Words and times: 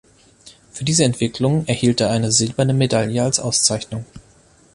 Für 0.71 0.83
diese 0.83 1.03
Entwicklung 1.03 1.67
erhielt 1.67 2.01
er 2.01 2.09
eine 2.09 2.31
silberne 2.31 2.73
Medaille 2.73 3.21
als 3.23 3.39
Auszeichnung. 3.39 4.03